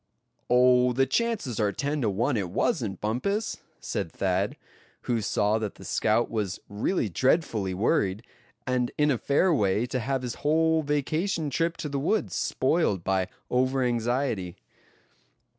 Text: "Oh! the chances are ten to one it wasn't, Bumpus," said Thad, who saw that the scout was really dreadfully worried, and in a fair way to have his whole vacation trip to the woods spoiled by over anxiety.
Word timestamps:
"Oh! 0.49 0.93
the 0.93 1.05
chances 1.05 1.59
are 1.59 1.71
ten 1.71 2.01
to 2.01 2.09
one 2.09 2.35
it 2.35 2.49
wasn't, 2.49 2.99
Bumpus," 3.01 3.57
said 3.79 4.11
Thad, 4.11 4.57
who 5.03 5.21
saw 5.21 5.59
that 5.59 5.75
the 5.75 5.85
scout 5.85 6.27
was 6.31 6.59
really 6.67 7.07
dreadfully 7.07 7.75
worried, 7.75 8.23
and 8.65 8.89
in 8.97 9.11
a 9.11 9.19
fair 9.19 9.53
way 9.53 9.85
to 9.85 9.99
have 9.99 10.23
his 10.23 10.33
whole 10.41 10.81
vacation 10.81 11.51
trip 11.51 11.77
to 11.77 11.87
the 11.87 11.99
woods 11.99 12.33
spoiled 12.33 13.03
by 13.03 13.27
over 13.51 13.83
anxiety. 13.83 14.55